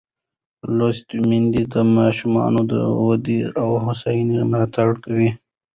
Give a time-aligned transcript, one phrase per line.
[0.77, 2.33] لوستې میندې د ماشوم
[2.71, 2.73] د
[3.05, 5.29] ودې او هوساینې ملاتړ کوي.